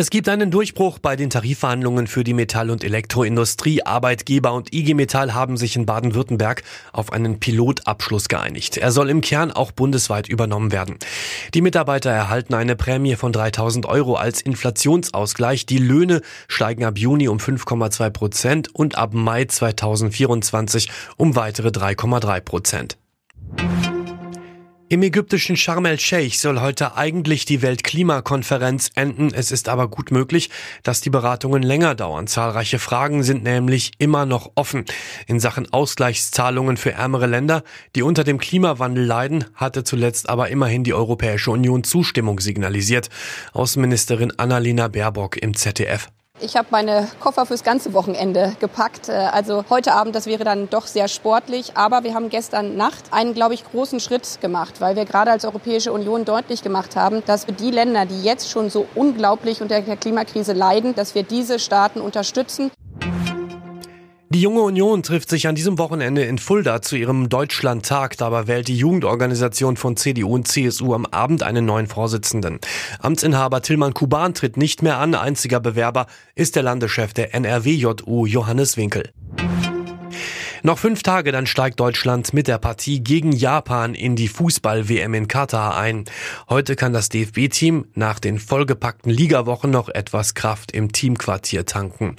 [0.00, 3.82] Es gibt einen Durchbruch bei den Tarifverhandlungen für die Metall- und Elektroindustrie.
[3.82, 8.76] Arbeitgeber und IG Metall haben sich in Baden-Württemberg auf einen Pilotabschluss geeinigt.
[8.76, 11.00] Er soll im Kern auch bundesweit übernommen werden.
[11.52, 15.66] Die Mitarbeiter erhalten eine Prämie von 3000 Euro als Inflationsausgleich.
[15.66, 22.40] Die Löhne steigen ab Juni um 5,2 Prozent und ab Mai 2024 um weitere 3,3
[22.40, 22.98] Prozent.
[24.90, 29.34] Im ägyptischen Sharm el-Sheikh soll heute eigentlich die Weltklimakonferenz enden.
[29.34, 30.48] Es ist aber gut möglich,
[30.82, 32.26] dass die Beratungen länger dauern.
[32.26, 34.86] Zahlreiche Fragen sind nämlich immer noch offen.
[35.26, 37.64] In Sachen Ausgleichszahlungen für ärmere Länder,
[37.96, 43.10] die unter dem Klimawandel leiden, hatte zuletzt aber immerhin die Europäische Union Zustimmung signalisiert.
[43.52, 46.08] Außenministerin Annalena Baerbock im ZDF.
[46.40, 49.08] Ich habe meine Koffer fürs ganze Wochenende gepackt.
[49.08, 51.72] Äh, also heute Abend, das wäre dann doch sehr sportlich.
[51.76, 55.44] Aber wir haben gestern Nacht einen, glaube ich, großen Schritt gemacht, weil wir gerade als
[55.44, 59.80] Europäische Union deutlich gemacht haben, dass wir die Länder, die jetzt schon so unglaublich unter
[59.80, 62.70] der Klimakrise leiden, dass wir diese Staaten unterstützen.
[64.30, 68.18] Die Junge Union trifft sich an diesem Wochenende in Fulda zu ihrem Deutschlandtag.
[68.18, 72.58] Dabei wählt die Jugendorganisation von CDU und CSU am Abend einen neuen Vorsitzenden.
[73.00, 75.14] Amtsinhaber Tillmann Kuban tritt nicht mehr an.
[75.14, 79.12] Einziger Bewerber ist der Landeschef der NRWJU Johannes Winkel.
[80.62, 85.28] Noch fünf Tage, dann steigt Deutschland mit der Partie gegen Japan in die Fußball-WM in
[85.28, 86.04] Katar ein.
[86.48, 92.16] Heute kann das DFB-Team nach den vollgepackten Ligawochen noch etwas Kraft im Teamquartier tanken.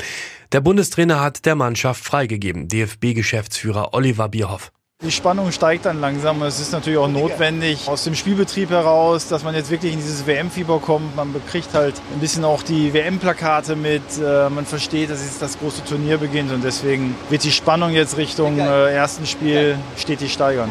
[0.52, 4.72] Der Bundestrainer hat der Mannschaft freigegeben, DFB-Geschäftsführer Oliver Bierhoff.
[5.02, 6.42] Die Spannung steigt dann langsam.
[6.42, 10.28] Es ist natürlich auch notwendig aus dem Spielbetrieb heraus, dass man jetzt wirklich in dieses
[10.28, 11.16] WM-Fieber kommt.
[11.16, 14.02] Man bekriegt halt ein bisschen auch die WM-Plakate mit.
[14.22, 18.18] Äh, man versteht, dass jetzt das große Turnier beginnt und deswegen wird die Spannung jetzt
[18.18, 20.70] Richtung äh, ersten Spiel stetig steigern.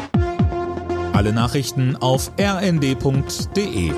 [1.13, 3.91] Alle Nachrichten auf rnd.de